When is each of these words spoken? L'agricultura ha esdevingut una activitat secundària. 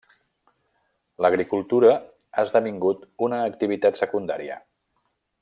L'agricultura 1.25 1.91
ha 1.99 2.47
esdevingut 2.47 3.05
una 3.29 3.43
activitat 3.51 4.03
secundària. 4.03 4.59